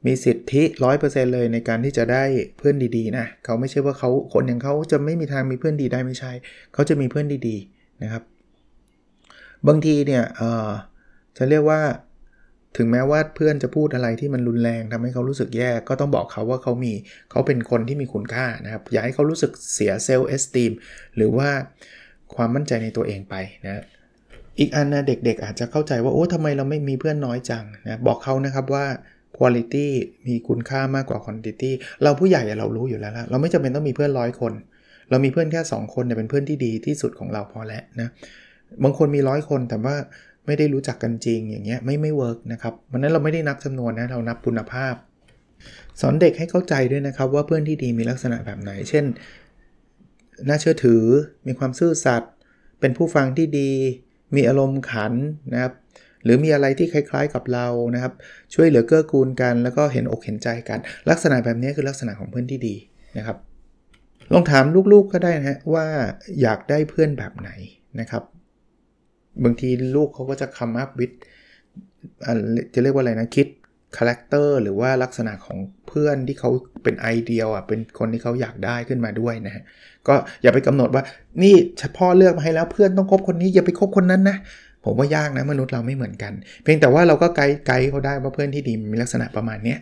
[0.06, 2.24] มีสิทธิร้อยเปอร์เซ็นเลยในการที่จะได้
[2.56, 6.32] เพื่อนดีๆนะเขาไม่ใช่ว่าเขาคนอย่างเขาจะไม่มีทางมีเพื่อนดีได้ไม่ใช่
[6.74, 8.22] เขาจะมีเพื่อนดีๆนะครับ
[9.68, 10.70] บางทีเนี่ยเออ
[11.36, 11.80] จะเรียกว่า
[12.76, 16.92] ถึงแม้ว่าเพื่อนจะพูดอะไรที่มันรุนแรงทำให้เขารู้สึกแย่ ก็ต้องบอกเขาว่าเขามี
[17.30, 20.72] เขาเป็นคนที่มีคุณค่านะครับอย่าให้เขารู้สึกเสียเซลล์เอสติม
[21.16, 21.48] หรือว่า
[22.34, 23.34] ความมั่นใจในตัวเองไป
[23.66, 23.82] นะ
[24.58, 28.84] อีกอันนะเด็กๆ อาจจะเข้าใจว่าโอ้ทำไมเราไม่มีเพื่อนน้อยจังนะบอกเขานะครับว่า
[29.38, 29.86] quality
[30.26, 31.70] มีคุณค่ามากกว่า quantity
[32.02, 34.52] เราผู้ใหญ่เรารู้อยู่แล้วละเราไม่จำเป็นต้องมีเพื่อนร้อยคน
[35.10, 38.08] เรามีเพื่อนแค่ 2 คนเนี่ยเป็นเพื่อนที่ดีที่สุดของเราพอแล้วนะ
[38.82, 39.96] บางคนมีร้อยคนแต่ว่า
[40.46, 44.94] ไม่ได้รู้จักกันจริงอย่างเงี้ยไม่ไม่เวิร์กนะครับวันนั้นเราไม่ได้นับจำนวนนะเรานับคุณภาพ
[46.00, 49.04] สอนเด็กให้เข้าใจด้วยนะครับ ว่าเพื่อนที่ดีมีลักษณะแบบไหน เช่น
[50.48, 51.02] น่าเชื่อถือ
[51.46, 52.32] มีความซื่อสัตย์
[52.80, 53.70] เป็นผู้ฟังที่ดี
[54.36, 55.12] มีอารมณ์ขัน
[55.52, 55.72] นะครับ
[56.24, 58.12] หรือมีอะไรที่คล้ายๆกับเรานะครับ
[58.54, 60.78] ช่วยเหลือเกื้อกูลกัน แล้วก็เห็นอกเห็นใจกัน
[61.10, 62.74] ลักษณะแบบนี้คือลักษณะของเพื่อนที่ดี
[63.18, 63.36] นะครับ
[64.32, 65.86] ลองถามลูกๆก็ได้นะว่า
[66.42, 67.50] อยากได้เพื่อนแบบไหน
[68.00, 68.22] นะครับ
[69.44, 71.12] บางทีลูกเขาก็จะ come up with
[72.74, 73.46] จะเรียกว่าอะไรนะ คิด
[73.96, 76.50] character หรือว่าลักษณะของเพื่อนที่เขา
[76.82, 79.62] เป็น ideal อะเป็นคนที่เขาอยากได้ขึ้นมาด้วยนะฮะ
[80.08, 81.02] ก็อย่าไปกำหนดว่า
[81.42, 84.36] นี่เฉพาะเลือกมาให้แล้วเพื่อนต้องคบคนนี้อย่าไปคบคนนั้นนะ
[84.84, 89.78] ผมว่ายากนะมนุษย์เราไม่เหมือนกัน เพียงแต่ว่าเราก็ไกด์ไกด์เขาได้ว่าเพื่อนที่ดีมีลักษณะประมาณเนี้ย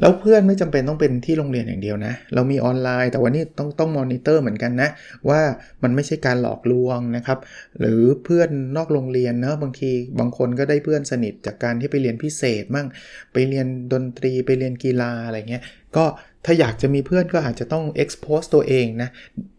[0.00, 4.88] แล้วเพื่อนไม่จำเป็นต้องเป็นที่โรงเรียนอย่างเดียวนะ เรามีออนไลน์ แต่วันนี้ต้องต้องมอนิเตอร์เหมือนกันนะ
[5.28, 5.40] ว่า
[5.82, 7.38] มันไม่ใช่การหลอกลวงนะครับ
[7.80, 12.86] หรือเพื่อนนอกโรงเรียนเนะบางทีบางคนก็ได้เพื่อนสนิทจากการที่ไปเรียนพิเศษมั่ง
[13.32, 15.62] ไปเรียนดนตรีไปเรียนกีฬาอะไรเงี้ย
[15.96, 16.04] ก็
[16.44, 19.08] ถ้าอยากจะมีเพื่อนก็อาจจะต้อง expose ตัวเองนะ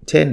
[0.10, 0.28] เช่น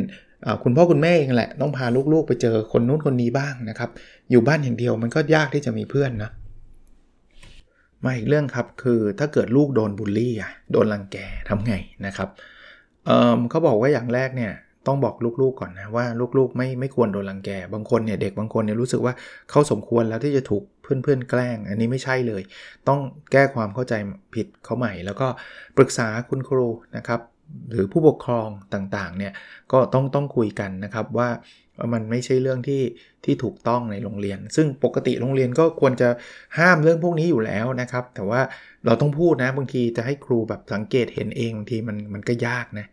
[0.62, 3.90] คุณพ่อคุณแม่เองแหละ ต้องพาลูกๆ ไปเจอคนนู้นคนนี้บ้างนะครับ
[4.30, 6.30] อยู่บ้านอย่างเดียวมันก็ยากที่จะมีเพื่อนนะ
[8.04, 11.16] มาอีกเรื่องครับคือถ้าเกิดลูกโดนบูลลี่อะโดนรังแก
[11.48, 11.74] ทำไง
[12.06, 12.28] นะครับ
[13.06, 14.52] เเขาบอกว่าอย่างแรกเนี่ย
[14.86, 16.04] ต้องบอกลูกๆก่อนนะว่า
[16.38, 19.14] ลูกๆไม่ไม่ควรโดนรังแก บางคนเนี่ยเด็กบางคนเนี่ยรู้สึกว่า
[19.50, 22.42] เขาสมควรแล้วที่จะถูกเพื่อนๆแกล้ง อันนี้ไม่ใช่เลย
[22.88, 23.00] ต้อง
[23.32, 23.94] แก้ความเข้าใจ
[24.34, 25.26] ผิดเขาใหม่ แล้วก็
[25.76, 27.20] ปรึกษาคุณครูนะครับ
[27.72, 29.32] หรือผู้ปกครองต่างๆเนี่ย
[29.72, 31.28] ก็ต้องต้องคุยกันนะครับว่า
[31.92, 32.82] มันไม่ใช่เรื่องที่
[33.24, 36.08] ที่ถูกต้องในโรงเรียน ซึ่งปกติโรงเรียนก็ควรจะ
[36.58, 38.40] ห้ามเรื่องพวกนี้อยู่แล้วนะครับ แต่ว่า
[38.86, 42.86] เราต้องพูดนะบางทีจะให้ครูแบบสังเกตเห็นเองบางทีมันมันก็ยากนะ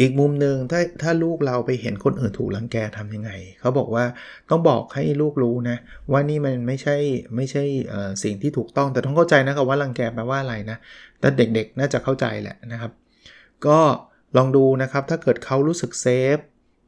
[0.00, 4.04] อีกมุมหนึ่งถ้าถ้าลูกเราไปเห็นคนอื่นถูกลังแกทํำยังไง เขาบอกว่า
[4.50, 5.76] ต้องบอกให้ลูกรู้นะ
[6.12, 6.96] ว่านี่มันไม่ใช่
[7.36, 7.64] ไม่ใช่
[8.24, 10.78] สิ่งที่ถูกต้องแต่ต้องเข้าใจนะครับว่าลังแกแปลว่าอะไรนะ
[11.20, 12.92] แต่เด็กๆน่าจะเข้าใจแหละนะครับ
[13.66, 13.78] ก็
[14.36, 16.38] ลองดูนะครับถ้าเกิดเขารู้สึกเซฟ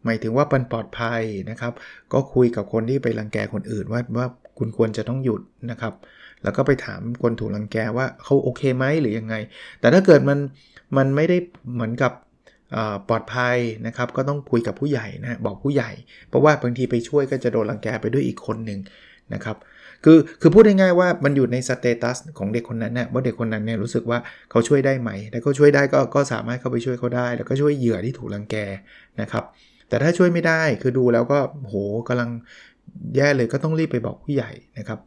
[0.05, 1.73] หมายถึงว่ามันปลอดภัยนะครับ
[2.13, 4.27] ก็คุยกับคนที่ไปรังแกคนอื่นว่าว่า
[4.59, 5.95] คุณควรจะต้องหยุดนะครับ
[6.43, 9.35] แล้วก็ไปถามคนถูกรังแกว่าเขาโอเคไหมหรือยังไง
[9.81, 10.39] แต่ถ้าเกิดมัน
[10.97, 11.37] มันไม่ได้
[11.75, 12.13] เหมือนกับ
[13.09, 15.91] ปลอดภัยนะครับ ก็ต้องคุยกับผู้ใหญ่นะบอกผู้ใหญ่
[16.29, 18.81] เพราะว่าบางทีไปช่วยก็จะโดนรังแกไปด้วยอีกคนหนึ่ง
[19.35, 19.57] นะครับ
[20.05, 24.19] คือคือพูดง่ายๆว่ามันอยู่ในสเตตัสของเด็กคนนั้นนะว่าเด็กคนนั้นเนี่ยรู้สึกว่า
[24.51, 28.57] เขาช่วยได้ไหมถ้าเขาช่วยได้ก็ก็สามารถเข้าไปช่วยเขาได้ แล้วก็ช่วยเหยื่อที่ถูกรังแก
[29.21, 29.45] นะครับ
[29.93, 31.75] แต่ถ้าช่วยไม่ได้คือดูแล้วก็โห
[32.09, 32.31] กำลัง
[33.17, 34.99] แย่เลยก็ต้องรีบไปบอกผู้ใหญ่นะครับ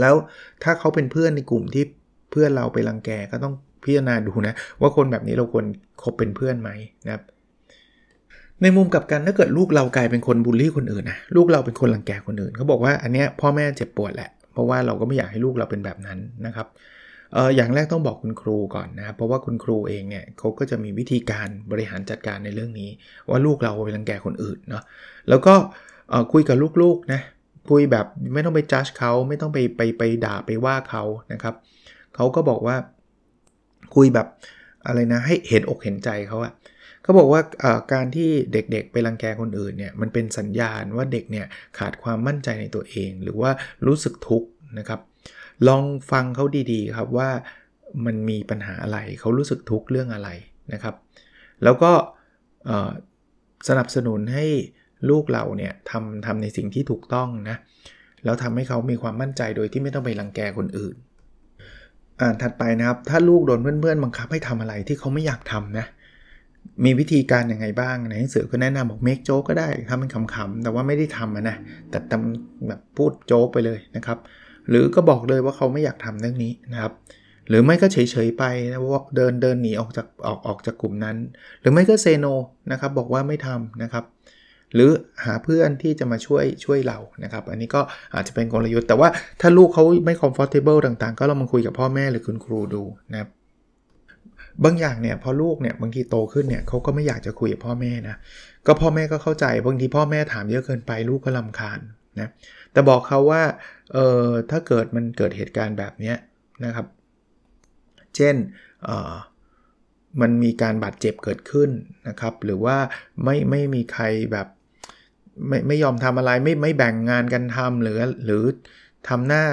[0.00, 0.14] แล้ว
[0.62, 1.84] ถ้าเขาเป็นเพื่อนในกลุ่มที่
[2.30, 5.64] เพื่อนเราไปรังแกก็ต้องพิจารณาดูนะ ว่าคนแบบนี้เราควร
[6.02, 6.70] คบเป็นเพื่อนไหม
[7.04, 7.22] นะครับ
[8.62, 16.66] ในมุมกับกันถ้าเกิดลูกเรากลายเป็นคนบูลลี่คนอื่นนะลูกเราเป็นคนรังแกคนอื่นเขาบอกว่าอันเนี้ยพ่อแม่เจ็บปวดแหละเพราะว่าเราก็ไม่อยากให้ลูกเราเป็นแบบนั้นนะครับ
[17.32, 22.90] เอออย่างแรกต้องบอกคุณครูก่อนนะครับเพราะว่าคุณครูเองเนี่ยเขาก็จะมีวิธีการบริหารจัดการในเรื่องนี้
[23.30, 24.82] ว่าลูกเราไปรังแกคนอื่นเนาะ
[25.28, 25.54] แล้วก็
[26.32, 27.20] คุยกับลูกๆนะ
[27.70, 31.54] คุยแบบไม่ต้องไปจัดเขาไม่ต้องไปไปไปด่าไปว่าเขานะครับ
[32.14, 32.76] เขาก็บอกว่า
[33.94, 34.26] คุยแบบ
[34.86, 36.52] อะไรนะให้เห็นอกเห็นใจเขาอะ
[37.02, 37.40] เขาบอกว่า
[37.92, 41.46] การที่เด็กๆไปรังแกคนอื่นเนี่ยมันเป็นสัญญาณว่าเด็กเนี่ย
[41.78, 43.50] ขาดความมั่นใจในตัวเอง หรือว่า
[43.86, 45.00] รู้สึกทุกข์นะครับ
[45.68, 47.30] ลองฟังเขาดีๆครับว่า
[48.06, 50.28] มันมีปัญหาอะไรเขารู้สึกทุกข์เรื่องอะไร
[50.72, 50.94] นะครับ
[51.64, 51.92] แล้วก็
[53.68, 54.46] สนับสนุนให้
[55.10, 57.56] ลูกเราเนี่ยทำทำในสิ่งที่ถูกต้องนะ
[58.24, 60.94] แล้วทำให้เขามีความมั่นใจโดยที่ไม่ต้องไปรังแกคนอื่น
[62.20, 65.86] อ่านถัดไปนะครับ ถ้าลูกโดนเพื่อนๆบังคับให้ทำอะไรที่เขาไม่อยากทำนะ
[66.84, 71.56] มีวิธีการยังไงบ้างในหนังสือก็แนะนำบอกเมคโจ๊กก็ได้ทำเป็นขำๆแต่ว่าไม่ได้ทำนะ
[71.90, 74.18] แต่ทำแบบพูดโจ๊กไปเลยนะครับ
[74.68, 76.92] หรือก็บอกเลยว่าเขาไม่อยากทำเรื่องนี้นะครับ
[77.48, 81.16] หรือไม่ก็เฉยๆไปนะว่าเดินเดินหนีออกจากออกออกจากกลุ่มนั้น
[81.60, 82.26] หรือไม่ก็เซโน
[82.72, 84.04] นะครับบอกว่าไม่ทำนะครับ
[84.74, 84.90] หรือ
[85.24, 87.80] หาเพื่อนที่จะมาช่วยช่วยเรานะครับ อันนี้ก็
[88.14, 89.08] อาจจะเป็นกลยุทธ์ แต่ว่า
[89.40, 93.28] ถ้าลูกเขาไม่ comfortable ต่างๆ ก็ลองมาคุยกับพ่อแม่หรือคุณครูดูนะครับ
[94.64, 98.16] บางอย่างเนี่ยพอลูกเนี่ยบางทีโตขึ้นเนี่ยเขาก็ไม่อยากจะคุยกับพ่อแม่นะ
[98.66, 101.80] ก็พ่อแม่ก็เข้าใจบางทีพ่อแม่ถามเยอะเกินไปลูกก็ลำคาญ
[102.20, 102.28] นะ
[102.76, 103.42] แต่บอกเขาว่า
[103.92, 106.14] เออถ้าเกิดมันเกิดเหตุการณ์แบบนี้
[106.64, 106.86] นะครับ
[108.16, 108.34] เช่น
[108.84, 109.14] เออ
[110.20, 111.70] มันมีการบาดเจ็บเกิดขึ้น
[112.08, 112.76] นะครับ หรือว่า
[113.24, 114.46] ไม่ไม่มีใครแบบ
[115.48, 118.44] ไม่ไม่ยอมทำอะไรไม่ไม่แบ่งงานกันทำหรือหรือ
[119.08, 119.44] ทำหน้า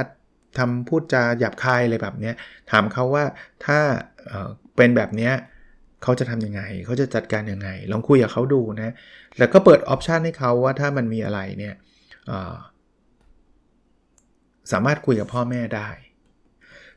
[0.58, 2.32] ทำพูดจาหยาบคายอะไรแบบนี้
[2.72, 3.26] ถามเขาว่า
[3.66, 3.80] ถ้า
[4.28, 5.32] เเป็นแบบนี้
[6.04, 8.94] เขาจะทํำยังไงเขาจะจัดการยังไง ลองคุยกับเขาดูนะ
[9.38, 11.76] แล้วก็เปิดออปชันให้เขาว่าถ้ามันมีอะไรเนี่ย
[14.72, 15.90] สามารถคุยกับพ่อแม่ได้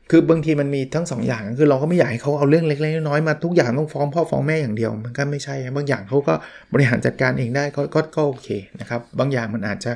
[0.09, 6.33] คือบางทีมันมีทั้ง2ออย่างคือเราก็ไม่อยากให้เขาเอาเรื่องเล็กๆน้อยๆมาทุกอย่างต้องฟ้องพ่อฟ้องแม่อย่างเดียว มันก็ไม่ใช่บางอย่างเขาก็
[6.73, 7.81] บริหารจัดการเองได้ก็
[8.15, 8.49] ก็โอเค
[8.79, 9.91] นะครับ บางอย่างมันอาจจะ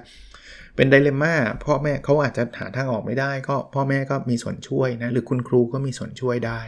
[0.76, 1.34] เป็นไดเลม่า
[1.66, 6.62] พ่อแม่เขาอาจจะหาทางออกไม่ได้ ก็พ่อแม่ก็มีส่วนช่วยนะหรือคุณครูก็มีส่วนช่วยได้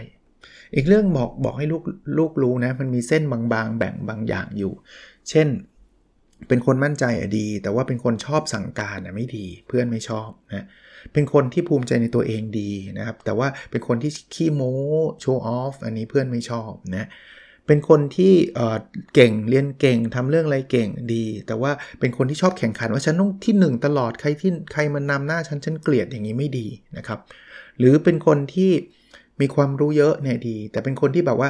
[0.76, 1.84] อีกเรื่องบอกบอกให้ลูก
[2.18, 4.74] ลูกรู้นะมันมีเส้นบางๆ แบ่งบางอย่างอยู่
[5.30, 5.48] เช่น
[6.48, 10.66] เป็นคนมั่นใจอะดี แต่ว่าเป็นคนชอบสั่งการอะไม่ดีเพื่อนไม่ชอบนะ
[11.14, 14.76] เป็นคนที่ภูมิใจในตัวเองดีนะครับ แต่ว่าเป็นคนที่ขี้โม้
[15.22, 17.08] โชว์ออฟอันนี้เพื่อนไม่ชอบนะ
[17.68, 18.34] เป็นคนที่
[19.14, 27.20] เก่งเรียนเก่งทำเรื่องอะไรเก่งดี แต่ว่าเป็นคนที่ชอบแข่งขันว่าฉันต้องที่ 1 ตลอดใครที่ใครมันนำหน้าฉันฉันเกลียดอย่างนี้ไม่ดีนะครับ
[27.78, 28.72] หรือเป็นคนที่
[29.42, 31.50] มีความรู้เยอะเนี่ยดี แต่เป็นคนที่แบบว่า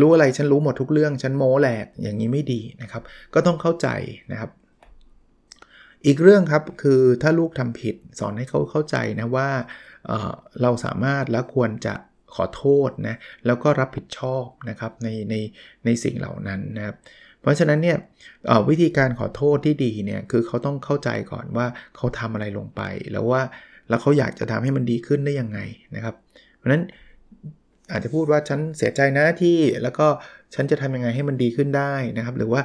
[0.00, 3.02] รู้อะไรฉันรู้หมดทุกเรื่องฉันโม้แหลกอย่างนี้ไม่ดีนะครับ
[3.34, 3.88] ก็ต้องเข้าใจ
[4.32, 4.50] นะครับ
[6.06, 9.48] อีกเรื่องครับคือถ้าลูกทำผิดสอนให้เขาเข้าใจนะว่า
[10.06, 11.94] เเราสามารถและควรจะ
[12.34, 15.34] ขอโทษนะแล้วก็รับผิดชอบนะครับในใน
[15.84, 16.96] ในสิ่งเหล่านั้นนะครับ
[17.40, 17.96] เพราะฉะนั้นเนี่ย
[18.68, 22.82] วิธีการขอโทษที่ดีเนี่ยคือเขาต้องเข้าใจก่อนว่าเขาทำอะไรลงไป
[23.12, 23.42] แล้วว่า
[23.88, 25.58] แล้วเขาอยากจะทำให้มันดีขึ้นได้ยังไง
[25.94, 26.14] นะครับ
[26.56, 26.82] เพราะฉะนั้น
[27.92, 30.06] อาจจะพูดว่าฉันเสียใจนะที่แล้วก็
[30.54, 32.62] ฉันจะทำยังไงให้มันดีขึ้นได้นะครับ หรือว่า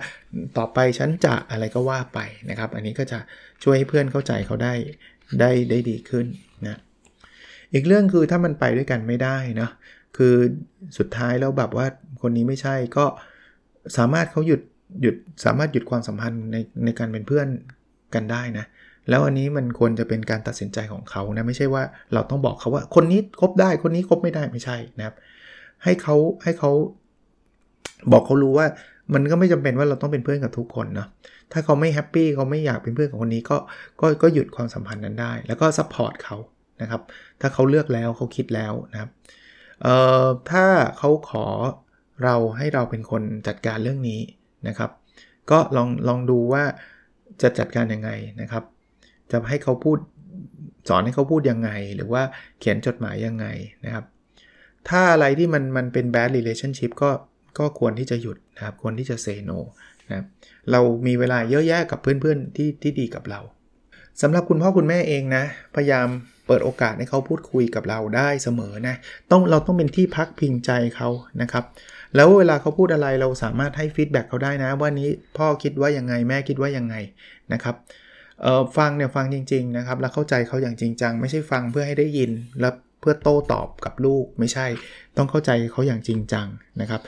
[0.57, 2.19] ต่อไปฉันจะอะไรก็ว่าไป
[2.49, 3.19] นะครับ อันนี้ก็จะ
[3.63, 4.73] ช่วยให้เพื่อนเข้าใจเขาได้
[5.39, 6.25] ได้ได้ดีขึ้น
[6.67, 6.79] นะ
[7.73, 9.69] อีกเรื่องคือถ้ามันไปด้วยกันไม่ได้นะ
[10.17, 10.35] คือ
[10.97, 11.85] สุดท้ายแล้วแบบว่า
[12.21, 13.05] คนนี้ไม่ใช่ก็
[13.97, 14.61] สามารถเขาหยุด
[15.01, 17.47] หยุดสามารถหยุดความสัมพันธ์ในในการเป็นเพื่อน
[18.15, 18.65] กันได้นะ
[19.09, 25.15] แล้วอันนี้มันควรจะเป็นการตัดสินใจของเขานะไม่ใช่ว่าเราต้องบอกเขาว่าคนนี้คบได้คนนี้คบไม่ได้ไม่ใช่นะครับ
[25.83, 26.71] ให้เขาให้เขา
[28.11, 28.67] บอกเขารู้ว่า
[29.13, 31.07] มันก็ไม่จำเป็นว่าเราต้องเป็นเพื่อนกับทุกคนเนาะ
[31.51, 33.57] ถ้าเขาไม่ happy เขาไม่อยากเป็นเพื่อนกับคนนี้ก็
[34.01, 36.37] ก็ก็หยุดความสัมพันธ์นั้นได้ แล้วก็ support เขา
[36.81, 37.01] นะครับ
[37.41, 39.09] ถ้าเขาเลือกแล้วเขาคิดแล้วนะครับ
[39.81, 40.65] เอ่อถ้า
[40.97, 41.45] เขาขอ
[42.23, 44.21] เราให้เราเป็นคนจัดการเรื่องนี้
[44.67, 44.91] นะครับ
[45.51, 46.63] ก็ลองลองดูว่า
[47.41, 48.09] จะจัดการยังไง
[48.41, 48.63] นะครับ
[49.31, 49.97] จะให้เขาพูด
[50.89, 52.23] สอนให้เขาพูดยังไง หรือว่า
[52.59, 53.45] เขียนจดหมายยังไง
[53.85, 54.05] นะครับ
[54.89, 57.09] ถ้าอะไรที่มันมันเป็น bad relationship ก็
[57.59, 59.51] ก็ควรที่จะหยุดนะครับควรที่จะเซโน
[60.11, 60.23] นะ
[60.71, 63.39] เรามีเวลาเยอะแยะกับเพื่อนๆที่ที่ดีกับเรา
[64.21, 65.43] สำหรับคุณพ่อคุณแม่เองนะ
[65.75, 66.07] พยายาม
[66.47, 68.95] เปิดโอกาสให้เขาพูดคุยกับเราได้เสมอนะ
[69.31, 71.09] ต้องเราต้องเป็นที่พักพิงใจเขา
[71.41, 71.63] นะครับ
[72.15, 76.95] แล้วเวลาเขาพูดอะไรเราสามารถให้ฟีดแบ็กเขาได้นะว่านี้พ่อคิดว่ายังไงแม่คิดว่ายังไง
[77.53, 77.75] นะครับ
[78.41, 84.65] เออฟังเนี่ยฟังจริงๆนะครับแล้วเข้าใจเขาอย่างจริงจังไม่ใช่ฟังเพื่อให้ได้ยินแล้วเพื่อโต้ตอบกับลูกไม่ใช่
[85.17, 86.47] ต้องเข้าใจเขาอย่างจริงจัง
[86.81, 87.01] นะครับ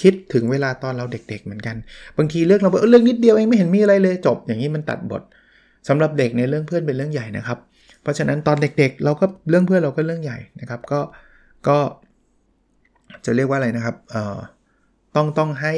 [0.00, 1.76] คิดถึงเวลาตอนเราเด็ก ๆ เหมือนกัน
[2.18, 5.22] บางทีเรื่องเราเรื่องนิดเดียวเองไม่เห็นมีอะไรเลยจบ อย่างนี้มันตัดบท
[5.88, 7.58] สำหรับเด็กในเรื่องเพื่อนเป็นเรื่องใหญ่นะครับ
[8.02, 11.00] เพราะฉะนั้นตอนเด็กๆ เราก็เรื่องเพื่อนเราก็เรื่องใหญ่นะครับ ก็
[11.68, 11.78] ก็
[13.24, 14.38] จะเรียกว่าอะไรนะครับเอ่อ
[15.16, 15.74] ต้องต้องให้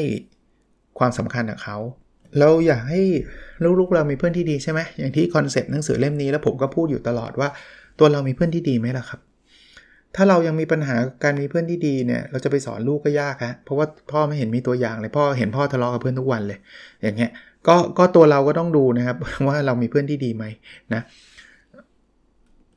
[0.98, 1.76] ความสำคัญกับเขา
[2.38, 3.02] เราอยากให้
[3.78, 7.48] ลูกๆเรามีเพื่อนที่ดีใช่ไหมอย่างที่ concept หนังสือเล่มนี้แล้วผมก็พูดอยู่ตลอดว่า
[7.98, 9.20] ตัวเรามีเพื่อนที่ดีไหมล่ะครับ
[10.16, 16.58] ถ้าเรายังมีปัญหาการมีเพื่อนที่ดีเนี่ยเราจะไปสอนลูกก็ยากฮะเพราะว่าพ่อไม่เห็นมีตัวอย่างเลยพ่อเห็นพ่อทะเลาะกับเพื่อนทุกวันเลย
[17.02, 17.30] อย่างเงี้ย
[17.68, 19.16] ก็ก็ตัวเราก็ต้องดูนะครับ
[19.48, 20.44] ว่าเรามีเพื่อนที่ดีไหม
[20.94, 21.02] นะ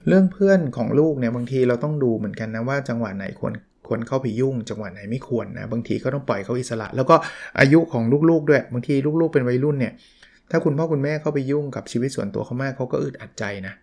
[0.08, 3.54] เรื่องเพื่อนของลูกเนี่ยบางทีเราต้องดูเหมือนกันนะว่าจังหวะไหนควร
[3.88, 7.16] ควรเข้าไปยุ่ง จังหวะไหนไม่ควรนะบางทีก็ต้องปล่อยเขาอิสระ แล้วก็
[7.60, 9.94] อายุของลูกๆด้วย บางทีลูกๆเป็นวัยรุ่นเนี่ย
[10.52, 13.74] ถ้าคุณพ่อคุณแม่เข้าไปยุ่งกับชีวิตส่วนตัวเขามากเขาก็อึดอัดใจนะ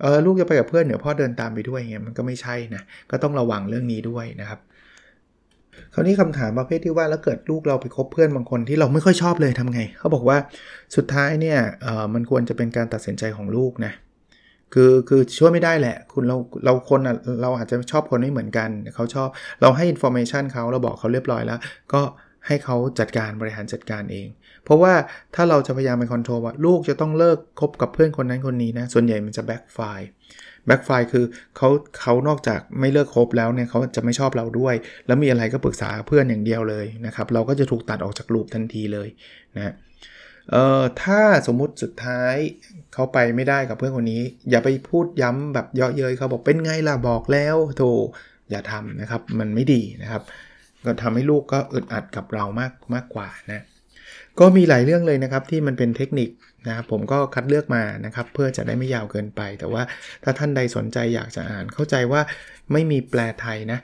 [0.00, 4.60] เออลูกจะไปกับเพื่อนเดี๋ยวพ่อเดินตามไปด้วยเงี้ยมันก็ไม่ใช่นะก็ต้องระวังเรื่องนี้ด้วยนะครับ
[5.94, 10.38] คราวนี้คำถามประเภทที่ว่าแล้วเกิดลูกเราไปคบเพื่อนบางคนที่เราไม่ค่อยชอบเลยทำไง เขาบอกว่า
[10.96, 13.92] สุดท้ายเนี่ยเออมันควรจะเป็นการตัดสินใจของลูกนะ
[14.74, 17.00] คือคือช่วยไม่ได้แหละ คุณเราเราคน
[17.42, 19.28] เราอาจจะชอบคนไม่เหมือนกันเขาชอบ
[19.60, 21.58] เราให้ information เขาเราบอกเขาเรียบร้อยแล้ว
[21.92, 22.00] ก็
[22.46, 24.28] ให้เขาจัดการบริหารจัดการเอง
[24.64, 24.94] เพราะว่า
[25.34, 29.78] ถ้าเราจะพยายามไป control ว่าลูกจะต้องเลิกคบกับเพื่อนคนนั้นคนนี้นะ ส่วนใหญ่มันจะ backfire
[30.66, 31.24] backfire คือ
[31.56, 31.68] เขา
[32.00, 34.74] เขานอกจากไม่เลิกคบแล้วเนี่ยเขาจะไม่ชอบเราด้วย
[35.06, 39.08] แล้วมีอะไรก็ปรึกษาเพื่อนอย่างเดียวเลยนะครับ เราก็จะถูกตัดออกจาก loop ทันทีเลย
[39.56, 39.72] นะ
[40.50, 42.34] เอ่อถ้าสมมุติสุดท้าย
[42.92, 47.82] เขาไปไม่ได้กับเพื่อนคนนี้ อย่าไปพูดย้ำแบบเยาะเย้ยเขาบอกเป็นไงล่ะบอกแล้วโธ
[48.50, 50.22] อย่าทำนะครับ มันไม่ดีนะครับ
[50.86, 53.64] ก็ทำให้ลูกก็อึดอัดกับเรามากมากกว่านะ
[54.40, 56.30] ก็มีหลายเรื่องเลยนะครับที่มันเป็นเทคนิค
[56.66, 59.82] นะครับผมก็คัดเลือกมานะครับ เพื่อจะได้ไม่ยาวเกินไป แต่ว่า
[60.22, 62.20] ถ้าท่านใดสนใจอยากจะอ่าน เข้าใจว่า
[62.72, 63.78] ไม่มีแปลไทยนะ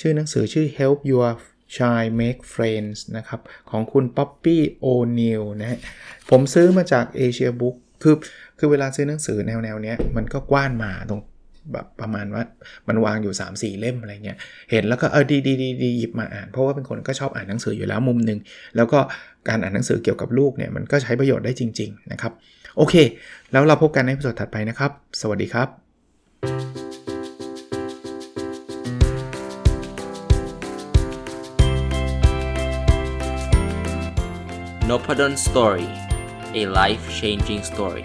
[0.00, 1.30] ชื่อหนังสือชื่อ Help Your
[1.76, 3.40] Child Make Friends นะครับ
[3.70, 5.78] ของคุณ Poppy O'Neill นะฮะ
[6.30, 8.16] ผมซื้อมาจาก Asia Book คือ
[8.58, 11.20] คือเวลาซื้อหนังสือแนวแนวเนี้ยมันก็กว้านมาตรง
[11.72, 12.42] แบบประมาณว่า
[12.88, 14.38] มันวางอยู่ 3 4 เล่มอะไรเงี้ย
[14.70, 18.38] เห็นแล้วก็เออดีดีดีดีหยิบมาอ่าน เพราะว่าเป็นคนก็ชอบอ่านหนังสืออยู่แล้วมุมหนึ่ง
[18.76, 18.98] แล้วก็
[19.48, 22.32] การอ่านหนังสือเกี่ยวกับลูกเนี่ยมันก็ใช้ประโยชน์ได้จริง ๆ นะครับ
[22.76, 22.94] โอเค
[23.52, 25.68] แล้วเราพบกันในตอนถัดไปนะครับ สวัสดีครับ
[34.90, 35.88] n o p a d o n Story
[36.60, 38.04] a life changing story